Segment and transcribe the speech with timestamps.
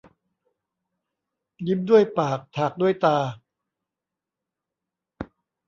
[1.67, 3.17] ยิ้มด้วยปาก ถากด้วยตา